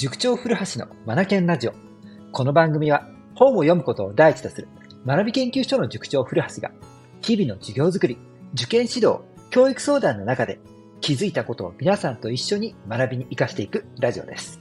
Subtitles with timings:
[0.00, 1.74] 塾長古橋のマナケンラジオ。
[2.32, 4.66] この番組は本を読むことを第一とする
[5.04, 6.70] 学び研究所の塾長古橋が
[7.20, 8.16] 日々の授業づくり、
[8.54, 9.18] 受験指導、
[9.50, 10.58] 教育相談の中で
[11.02, 14.58] 気づいたことを皆さんと一緒に学びに活かしていくラジオです。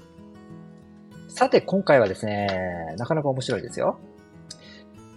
[1.29, 2.49] さて今回はですね、
[2.97, 3.97] なかなか面白いですよ。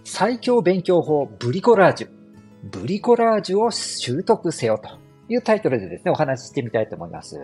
[0.05, 2.09] 最強勉強法ブリコラージュ。
[2.71, 4.89] ブリコラージュを習得せよと
[5.27, 7.37] いうタイトルでですね、お話ししてみたいと思います。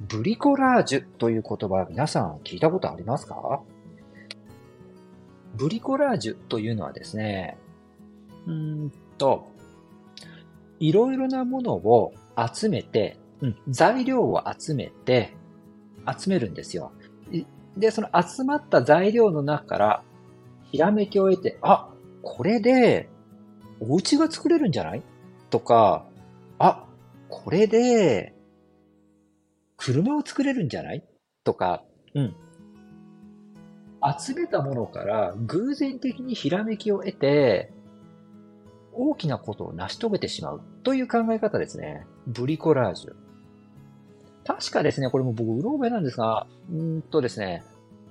[0.00, 3.60] ブリコラージュという言葉、皆さん聞いたことありますか？
[5.54, 7.56] ブリコラージュというのはですね、
[8.46, 9.46] うんと、
[10.80, 12.12] いろいろなものを
[12.52, 15.32] 集めて、うん、材料を集めて、
[16.18, 16.92] 集めるんですよ。
[17.76, 20.02] で、その集まった材料の中から、
[20.70, 21.88] ひらめきを得て、あ、
[22.22, 23.08] これで、
[23.80, 25.02] お家が作れるんじゃない？
[25.50, 26.04] とか、
[26.58, 26.84] あ、
[27.28, 28.34] これで、
[29.76, 31.04] 車を作れるんじゃない？
[31.44, 31.82] とか、
[32.14, 32.34] うん。
[34.18, 37.72] 集めたものから偶然的にひらめきを得て、
[38.92, 42.06] 大きなことを成し遂げてしまうという考え方ですね。
[42.26, 43.14] ブリコラージュ。
[44.46, 47.64] 確かですね、これも僕、うろ覚えなんですが、うんとですね、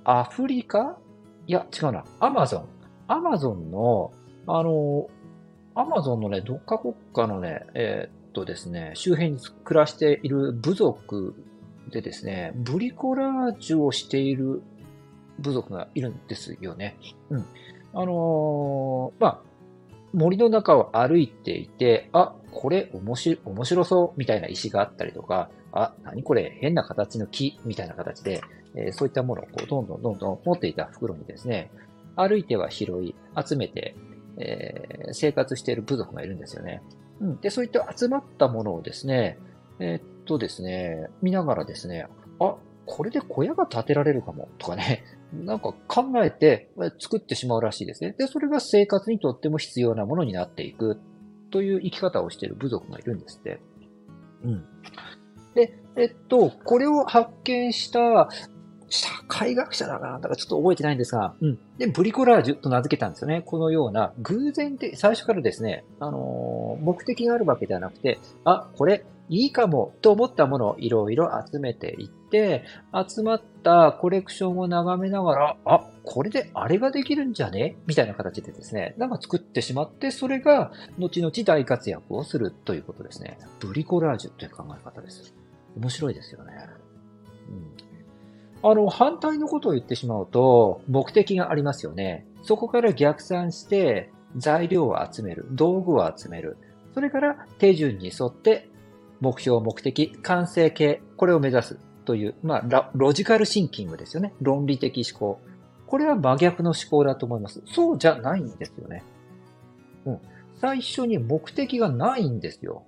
[0.04, 0.98] アフリカ？
[1.46, 2.04] いや、違うな。
[2.20, 2.68] アマゾン。
[3.06, 4.12] アマゾンの、
[4.46, 5.08] あの、
[5.74, 11.34] アマゾンのね、どっか国家のね、えー、っとですね、周辺に暮らしている部族
[11.90, 14.62] でですね、ブリコラージュをしている
[15.38, 16.96] 部族がいるんですよね。
[17.30, 17.44] うん。
[17.92, 19.40] あのー、まあ、
[20.12, 28.40] 森の中を歩いていて、あ、これ面白そうみたいな石があったりとか、あ、何これ変な形の木みたいな形で、
[28.76, 31.70] えー、そういったものをこうどんどんどんどん持っていた袋にですね、
[32.16, 33.96] 歩いては拾い、集めて、
[34.38, 36.80] えー、生活している部族がいるんですよね。
[37.20, 37.40] うん。
[37.40, 39.38] で、そういった集まったものをですね、
[39.80, 42.06] えー、とですね、見ながらですね、
[42.40, 48.14] あ、これで小屋が建てられるかもとかね、 なんか考えて作ってしまうらしいですね。
[48.18, 50.98] で、それが生活にとっても必要なものになっていく
[51.50, 53.60] という生き方をしている部族がいるんですって。
[54.44, 54.64] うん。
[55.54, 58.28] で、えっと、これを発見した
[58.88, 61.58] 社会学者だなだからちょっと覚えてないんですが、うん。
[61.78, 63.42] で、ブリコラージュと名付けたんですよね。
[63.44, 72.64] このような偶然で、最初からですね、あのー、目的があるわけではなくて、あ、これいいかもと思ったものをいろいろ集めていって、
[73.08, 77.76] 集まったコレクションを眺めながら、あ、これであれができるんじゃね？
[77.86, 83.38] みたいな形でですね、なんか作ってしまって、それが後々大活躍をするということですね。
[83.60, 85.34] ブリコラージュという考え方です。
[85.76, 86.52] 面白いですよね。
[88.62, 88.70] うん。
[88.70, 92.26] あの、反対のことを言ってしまうと、目的がありますよね。
[92.42, 96.56] そこから逆算して、材料を集める、道具を集める、
[96.92, 98.68] それから手順に沿って
[99.20, 104.34] 目標、目的、完成形、これを目指すという、まあ、ロジカルシンキングですよね。
[104.40, 105.40] 論理的思考。
[105.86, 107.62] これは真逆の思考だと思います。
[107.66, 109.04] そうじゃないんですよね。
[110.06, 110.18] うん。
[110.60, 112.86] 最初に目的がないんですよ。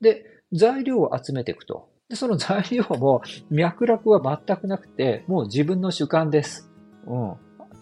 [0.00, 1.88] で、材料を集めていくと。
[2.08, 6.70] で、その材料も脈絡は全くなくて、もう自分の主観です。
[7.06, 7.34] うん。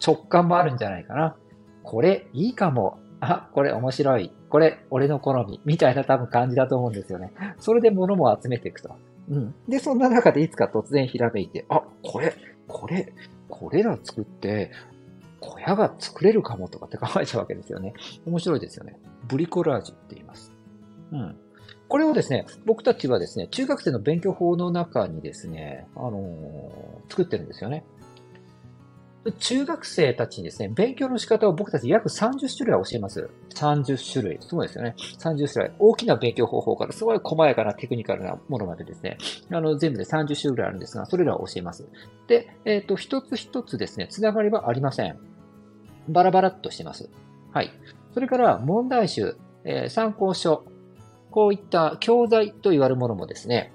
[0.05, 1.35] 直感もあるんじゃないかな。
[1.83, 2.99] これいいかも。
[3.19, 4.31] あ、これ面白い。
[4.51, 5.61] これ、俺の好み。
[5.63, 7.31] みたいな多分感じだと思うんですよね。
[7.57, 8.95] それで物も集めていくと。
[9.29, 9.55] うん。
[9.69, 12.35] で、そんな中でいつか突然ひらめいて、あ、これ、
[12.67, 13.13] これ、
[13.47, 14.71] これら作って、
[15.39, 17.93] 小屋が作れるかもとかって考えちゃうわけですよね。
[18.25, 18.99] 面白いですよね。
[19.27, 20.53] ブリコラージュって言います。
[21.13, 21.37] うん。
[21.87, 27.85] これをですね、僕たちはですね、中学生の勉強法の中にですね、あのー、作ってるんですよね。
[29.37, 33.29] 中学生たちにですね、勉強の仕方を僕たち約30種類は教えます。
[33.49, 34.39] 30種類。
[34.41, 34.95] すごいですよね。
[35.19, 35.73] 30種類。
[35.77, 39.19] 大きな勉強方法からすごい細やかなテクニカルなものまでですね、
[39.51, 41.87] あの、全部で30種類あるんですが、それらを教えます。
[42.27, 45.19] で、えっ、ー、と、一つ一つですね、つながりはありません。
[46.09, 47.07] バラバラっとしてます。
[47.53, 47.71] はい。
[48.15, 50.65] それから問題集、えー、参考書、
[51.29, 53.71] こういった教材と言われるものもですね、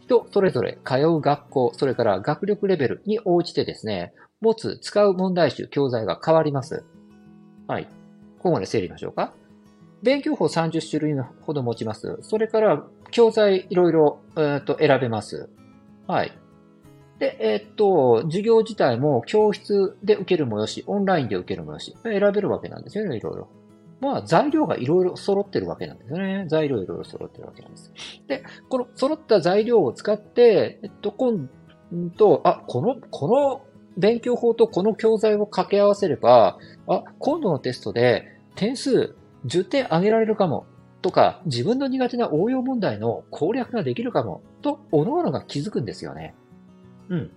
[0.00, 4.12] 人それぞれ通う学校、それから学力レベルに応じてですね、
[4.44, 6.84] 持つ、使う問題集、教材が変わります。
[7.66, 7.84] はい。
[8.38, 9.32] ここまで整理しましょうか。
[10.02, 12.18] 勉強法30種類ほど持ちます。
[12.20, 15.48] それから、教材いろいろ、えー、と選べます。
[16.06, 16.32] はい。
[17.18, 23.48] で、えっ、と、授業自体も教室で受けるもよし、オンラインで受けるもよし、選べるわけなんですよね、いろいろ。
[24.00, 26.44] まあ、材料がいろいろ揃ってるわけなんですよね。
[26.48, 27.92] 材料いろいろ揃ってるわけなんです。
[28.26, 31.48] で、この揃った材料を使って、えっと、今
[32.16, 36.58] 度、あ、この、この勉強法とこの教材を掛け合わせれば、
[36.88, 39.14] あ、今度のテストで点数
[39.46, 40.66] 10点上げられるかも
[41.02, 46.34] とか、自分の苦手な応用問題の攻略ができるかもと、各々が気づくんですよね。
[47.08, 47.30] うん。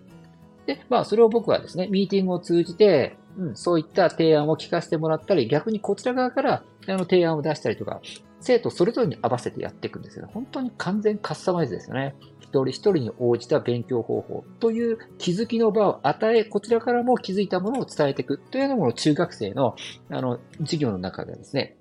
[0.65, 8.01] で、まあ、それを僕はですね、ミーティングを通じて、うん、そういった提案を聞かせてもらったり、逆にこちら側からあの提案を出したりとか、
[8.39, 10.31] 生徒それぞれに合わせてやっていくんですよね。
[10.33, 12.15] 本当に完全カスタマイズですよね。
[12.39, 19.75] 一人一人に応じた勉強方法という気づきの場を与え、こちらからも気づいたものを伝えていくというのも中学生の
[20.09, 21.77] あの授業の中でですね、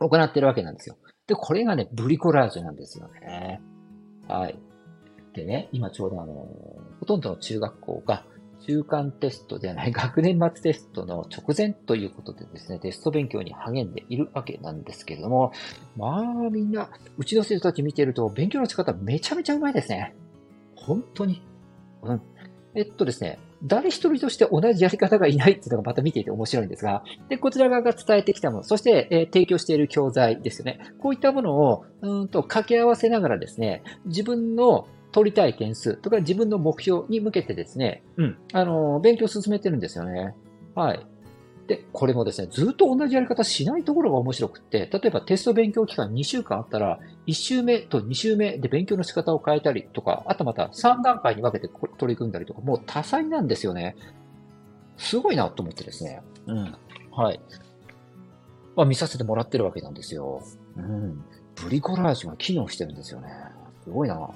[0.00, 0.96] 行っているわけなんですよ。
[1.26, 3.60] で、これがね、ブリコラージュなんですよね。
[4.28, 4.58] はい。
[5.34, 6.34] でね、今ちょうどあの、
[7.00, 8.24] ほとんどの中学校が
[8.66, 15.52] 中間テストではない 学年末テストの直前ということでですね、テスト勉強に励んでいるわけなんですけれども、
[15.96, 20.14] まあみんな、うちの生徒たち見てると勉強の仕方めちゃめちゃうまいですね。
[20.74, 21.42] 本当に。
[22.02, 22.20] うん。
[22.74, 30.78] えっとですね、誰一人として同じやり方がいないっていうのがまた見ていて面白いんですが、で、こちら側が伝えてきたもの、そして、えー、提供している教材ですよね。
[31.00, 40.34] こういったものを、うんと掛け合わせながらですね、自分の取りたい点数とか自分の目標に向けてですね、うん、あの、勉強を進めてるんですよね。
[40.74, 41.06] はい。
[41.68, 53.96] で、これもですね、ずっと同じやり方しないところが面白くって、例えばテスト勉強期間2週間あったら、1週目と2週目で勉強の仕方を変えたりとか、あとまた3段階に分けて取り組んだりとか、もう多彩なんですよね。
[54.96, 56.22] すごいなと思ってですね。
[56.46, 56.74] うん。
[57.12, 57.40] はい。
[58.74, 60.42] まあ見させてもらってるわけなんですよ。
[60.76, 61.22] うん。
[61.54, 63.28] ブリコラージュが機能してるんですよね。
[63.84, 64.30] すごいな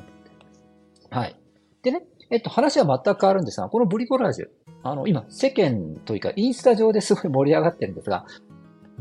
[1.13, 1.37] はい。
[1.83, 4.47] でね、えっと、話は全く変わるんですが、このブリコラージュ、
[4.83, 8.25] あの、今、世間というか、インスタ上ですごい盛り上がってるんですが、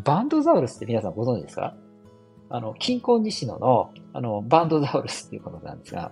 [0.04, 1.75] バンドザウルスって皆さんご存知ですか？
[2.50, 6.12] あの、金婚西野の、あの、バンドザウルスっていうことなんですが、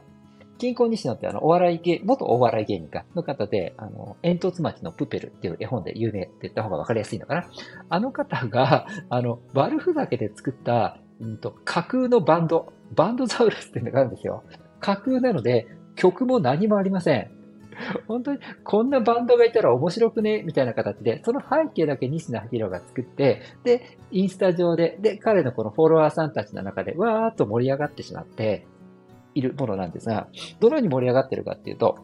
[0.57, 7.45] 金婚西野ってあの、お笑い芸、元お笑い芸人かの方で、あの、煙突町のプペルっていう絵本で有名って言った方がわかりやすいのかな。
[7.90, 14.44] あの方が、あの、悪ふざけで作った、うんと、架空のバンド、バンドザウルスっていうのがあるんですよ。
[14.81, 15.68] 架空なので、
[16.00, 17.30] 曲も何もありません。
[18.07, 20.44] 本当にこんなバンドがいたら面白くね？
[20.44, 28.66] みたいな形で、その背景だけ西野明が作って、で、インスタ上で、で、彼のこのフォロワーさんたちの中で、わーっと盛り上がってしまって
[29.34, 30.28] いるものなんですが、
[30.60, 32.00] どのように盛り上がってるかっていうと、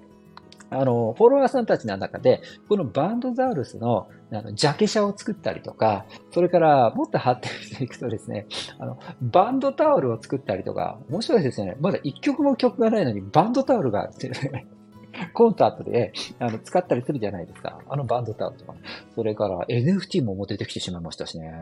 [0.70, 8.48] あの、フォロワーさんたちの中で、このバンドザウルスの、あの、ジャケ写を作ったりとか、それからもっと発展していくとですね、
[8.80, 11.76] あの、バンドタオルを作ったりとか、面白いですね。
[11.80, 14.10] まだ一曲も曲がないのに、バンドタオルが、
[15.34, 17.80] コンサートであの使ったりするじゃないですか。
[17.88, 18.76] あのバンドタオルとか。
[19.16, 21.54] それから NFT も出てきてしまいましたしね。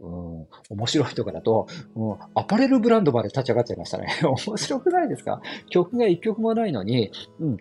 [0.00, 1.66] うん、面白いとかだと、
[1.96, 4.08] うん、アパレルブランドまで立ち上がっちゃいましたね。
[4.22, 5.40] 面白くないですか？
[5.70, 7.10] 曲が一曲もないのに、
[7.40, 7.56] うん、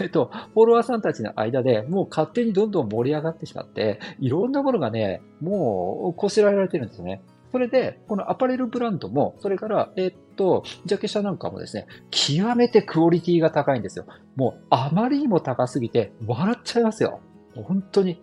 [0.00, 7.22] えっと、フォロワーさんたちの間でもう勝手にどんどん盛り上がってしまって、いろんなものがね、もうこしらえられてるんですよね。
[7.50, 14.06] それで、このアパレルブランドも、それから、えっと、ジャケ写なんかもですね、極めてクオリティが高いんですよ。
[14.36, 17.20] もう、あまりにも高すぎて、笑っちゃいますよ。
[17.54, 18.22] 本当に。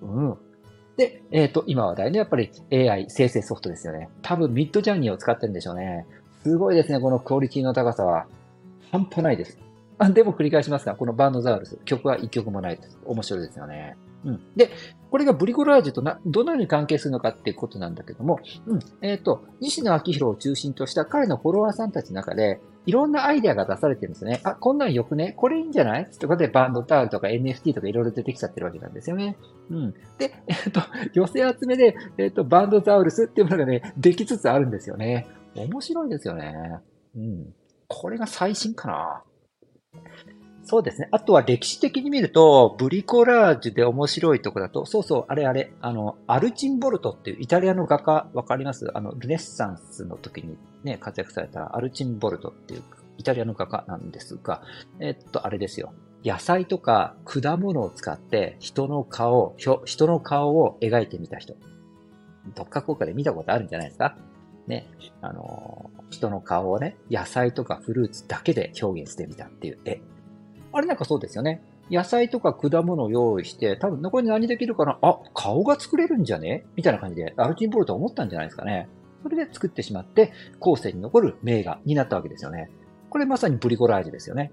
[0.00, 0.38] うん。
[1.02, 4.08] で、えっ、ー、と、今話題のやっぱり AI 生成ソフトですよね。
[4.22, 6.06] 多分ミッドジャーニーを使ってるんでしょうね。
[6.42, 8.26] すごいですね、このクオリティの高さは。
[8.92, 9.58] 半端ないです。
[9.98, 12.98] あでも繰り返しますが、このバンドザウルス、曲は一曲もないです。
[13.04, 13.96] 面白いですよね。
[14.24, 14.40] うん。
[14.56, 14.70] で、
[15.10, 18.78] これがブリコラージュとな、どのように関係するのかっていうことなんだけども、うん。
[19.02, 24.40] えっ、ー、と、西野昭弘を中心とした彼のフォロワーさんたちの中で、いろんなアイデアが出されてるんですね。
[24.42, 26.02] あ、こんなんよくね、これいいんじゃない？
[26.02, 29.36] ってことでバンドタオルとか NFT とかいろいろ出てきちゃってるわけなんですよね。
[29.70, 29.94] うん。
[30.18, 30.80] で、えっ、ー、と、
[31.12, 35.26] 寄せ集めで、えっ、ー、と、バンドザウルスっていうものがね、できつつあるんですよね。
[35.54, 36.78] 面白いですよね。
[37.14, 37.54] うん。
[37.86, 39.22] これが最新かな。
[40.64, 41.08] そうですね。
[41.10, 48.90] あとは歴史的に見ると、ブリコラージュで面白いとこだと、そうそう、あれあれ、あの、アルチンボルトっていうイタリアの画家、わかります？
[48.94, 52.82] あの、ルネッサンスの時にね、活躍されたアルチンボルトっていう
[53.18, 54.62] イタリアの画家なんですが、
[55.00, 55.92] えっと、あれですよ。
[56.24, 61.54] 野菜とか果物を使って人の顔、人の顔を描いてみた人。
[62.54, 64.16] どっか効果で見たことあるんじゃないですか？
[64.68, 64.86] ね。
[65.20, 70.00] あの、人の顔をね、野菜とかフルーツだけで表現してみたっていう絵。
[70.72, 71.62] あれなんかそうですよね。
[71.90, 74.98] 野菜とか果物を用意して、多分残り何できるかな？
[75.02, 76.64] あ、顔が作れるんじゃね？
[76.76, 78.88] みたいな感じで、アルティンボルトは思ったんじゃないですかね。
[79.22, 82.70] それで作ってしまって、後世に残る名画になったわけですよね。
[83.10, 84.52] これまさにブリコラージュですよね。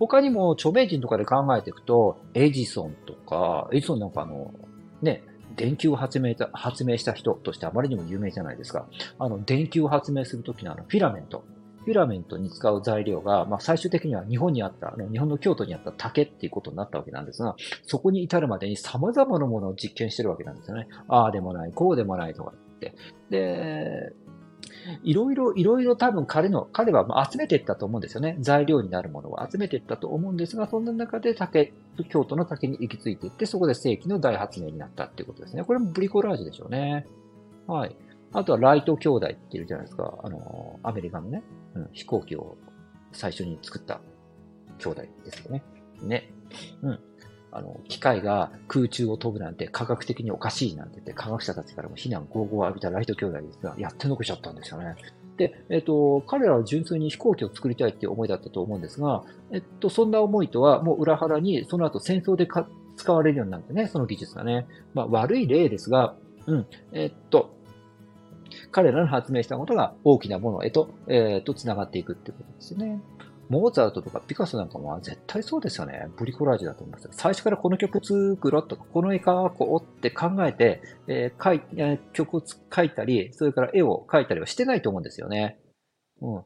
[0.00, 4.52] 他にも著名人とかで考えていくと、エジソンとか、エジソンなんかあの、
[5.00, 5.22] ね、
[5.54, 8.86] 電球を発明た発明した人としてあまりにも有名じゃないですか。
[9.20, 11.44] あの、電球を発明するときのあの、フィラメント。
[11.84, 20.88] フィラメントに使う材料が、まあ、最終的には日本にあった、あの日本の京都にあった竹っていうことになったわけなんですが、そこに至るまでに様々なものを実験してるわけなんですよね。
[21.08, 22.94] ああでもない、こうでもないとかって。
[23.30, 24.12] で、
[25.02, 28.36] いろいろ、いろいろ多分彼の、彼は集めていったと思うんですよね。
[28.40, 31.72] 材料になるものを集めていったと思うんですが、そんな中で竹、
[32.08, 35.64] 京都の竹に行き着いていって、そこで世紀の大発明になったっていうことですね。
[35.64, 37.06] これもブリコラージュでしょうね。
[37.66, 37.96] はい。
[38.32, 40.18] あとはライト兄弟っているじゃないですか。
[40.22, 41.42] あの、アメリカのね、
[41.74, 42.56] うん、飛行機を
[43.12, 44.00] 最初に作った
[44.78, 45.62] 兄弟ですよね。
[46.02, 46.30] ね。
[46.82, 47.00] うん。
[47.52, 54.96] あの、機械が空中を飛ぶなんて科学的におかしいなんて言って科学者たちからも非難合々を浴びたライト兄弟ですが、やってのけちゃったんですよね。
[55.36, 62.48] で、えっ、と、彼らは純粋に飛行機を作りたいっていう思いだったと思うんですが、えっと、そんな思いとはもう裏腹にその後戦争で
[62.96, 64.66] 使われるようになってね、その技術がね。
[64.92, 66.16] まあ悪い例ですが、
[66.46, 67.54] うん、えっと、
[68.74, 73.00] 彼らの発明したことが大きなものへと、えー、と、繋がっていくってことですね。
[73.48, 76.08] モーツァルトとかピカソなんかも絶対そうですよね。
[76.16, 77.08] ブリコラージュだと思います。
[77.12, 82.42] 最初からこの曲作ろうとか、この絵描こうって考えて、えー、書いえー、曲を
[82.74, 85.60] 書いたり、それから絵を描いたりはしてないと思うんですよね。
[86.20, 86.42] うん。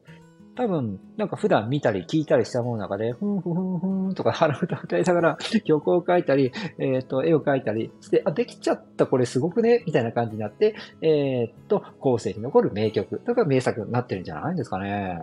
[0.59, 9.83] 多分、なんか普段見たり聞いたりしたものの中で、ふんふんふんふんとか鼻歌歌いながら 曲を書いたり、えっ、ー、と、絵を描いたりして、あ、できちゃったこれすごくね？
[9.85, 15.21] みたいな感じになって、えっ、と、後世に残る名曲、だか名作になってるんじゃないんですかね。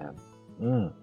[0.58, 0.94] うん。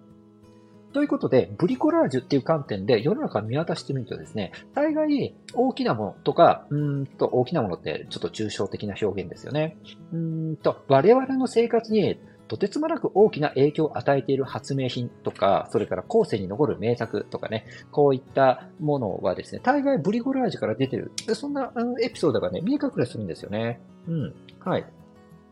[0.92, 9.76] ということで、ブリコラージュっていう観点で世の中を見渡してみるとですね、大概大きなものとか、うんと大きなものってちょっと抽象的な表現ですよね。
[10.12, 21.12] うんと、我々の生活にとてつもなく大きな影響を与えている発明品とか、それから後世に残る名作とかね、こういったものはですね、大概ブリコラージュから出てる。
[21.34, 21.72] そんな
[22.02, 23.80] エピソードがね、見え隠れするんですよね。
[24.08, 24.34] うん。
[24.60, 24.84] はい。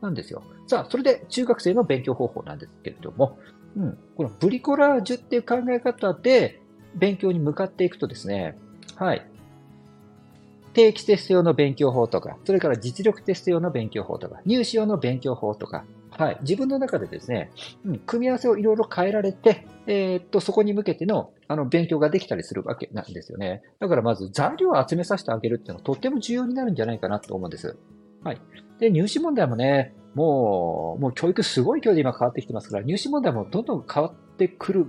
[0.00, 0.42] なんですよ。
[0.66, 3.38] さあ、それで中学生の勉強方法なんですけれども、
[3.76, 3.98] うん。
[4.16, 6.60] このブリコラージュっていう考え方で
[6.94, 8.58] 勉強に向かっていくとですね、
[8.96, 9.26] はい。
[10.74, 15.84] 定期テスト用の勉強法とか、それから実力テスト用の勉強法とか、入試用の勉強法とか、
[16.18, 16.38] はい。
[16.42, 17.50] 自分の中でですね、
[17.84, 23.62] うん、組み合わせをいろいろ変えられて、えー、っと、そこに向けての、あの、勉強ができたりするわけなんですよね。
[23.80, 27.76] だからまず材料を集めさせてあげるっていうのはとっても重要になるんじゃないかなと思うんです。
[28.22, 28.40] はい。
[28.78, 34.86] で、入試問題もね、もう、もう教育すごい勢いで今変わってきてますから、入試問題もどんどん変わってくる、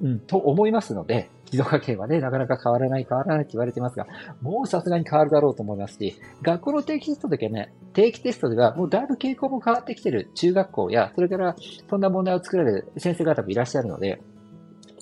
[0.00, 4.06] うん、と思いますので、静岡県はね、なかなか変わらない、変わらないって言われてますが、
[4.42, 11.56] もうさすがに変わるだろうと思いますし、学校の定期テストだけね、定期テストではもうだいぶ傾向も変わってきてる中学校や、それから
[11.88, 14.20] そんな問題を作られる先生方もいらっしゃるので、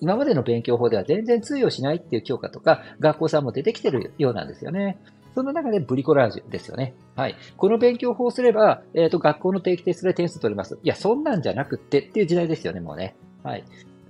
[0.01, 4.99] 今までの勉強法では全然通用しないっていう教科とか、学校さんも出てきてるようなんですよね。
[5.35, 6.95] そんな中でブリコラージュですよね。
[7.15, 7.37] はい。
[7.59, 10.79] この勉強法をすれば、えっ、ー、と、学校の定期テストで点数取れます。
[10.83, 13.17] いや、そんなんじゃなくってっていう時代ですよね、もうね。
[13.43, 13.65] はい。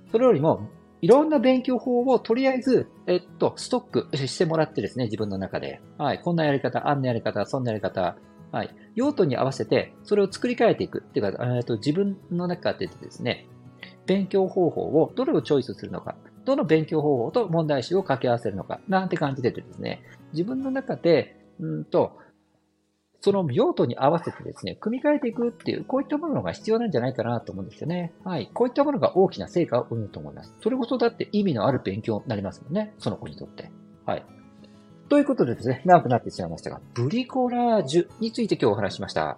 [0.09, 0.69] それよりも、
[1.01, 5.79] いろんな勉強法をとりあえず、えっと、ストックしてもらってですね、自分の中で。
[5.97, 6.19] はい。
[6.19, 8.17] こんなやり方、あんなやり方、そんなやり方。
[8.51, 8.75] はい。
[8.95, 11.03] 用途に合わせて、それを作り変えていく。
[11.07, 13.47] っていうか、えっと、自分の中でですね、
[14.07, 16.15] 勉強方法をどれをチョイスするのか。
[16.45, 18.79] どの勉強方法と問題集を掛け合わせるのか。
[18.87, 20.01] なんて感じでですね、
[20.31, 22.17] 自分の中で、うんと、
[23.21, 28.13] その用途に合わせてですね、組み替えていくっていう、こういったものが必要なんじゃないかなと思うんですよね。
[28.23, 28.49] はい。
[28.53, 30.53] こういったものが大きな成果を生むと思います。
[30.61, 32.93] それこそだって意味のある勉強になりますもんね。
[32.99, 33.71] その子にとって。
[34.05, 34.25] はい。
[35.09, 39.37] ということでですね、長くなってしまいましたが、ブリコラージュについて今日お話しました。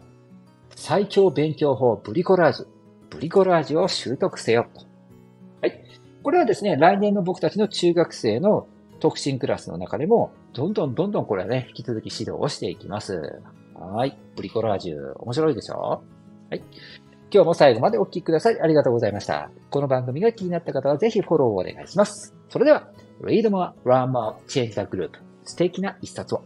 [0.75, 2.67] 最強勉強法ブリコラージュ。
[3.09, 4.67] ブリコラージュを習得せよ。
[5.61, 5.83] はい。
[6.23, 8.67] これはですね、来年の僕たちの中学生の
[8.99, 13.41] 特進クラスの中でも、どんどんどんどんこれはね、引き続き指導をしていきます。
[13.79, 14.17] はい。
[14.35, 16.03] ブリコラージュ、面白いでしょ？
[16.49, 16.61] はい。
[17.31, 19.51] 今日も最後までお聴きくださいありがとうございました。
[19.69, 22.35] この番組が気になった方はぜひフォローをお願いします。
[22.49, 22.89] それでは、
[23.21, 25.11] Read More, Learn More, Change the Group
[25.43, 26.43] 素敵な一冊を。